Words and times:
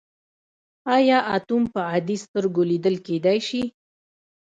ایا 0.95 1.17
اتوم 1.35 1.63
په 1.73 1.79
عادي 1.89 2.17
سترګو 2.25 2.61
لیدل 2.71 2.95
کیدی 3.05 3.39
شي. 3.47 3.63